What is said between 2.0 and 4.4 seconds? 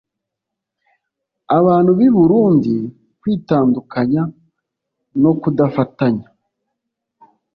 i burundi kwitandukanya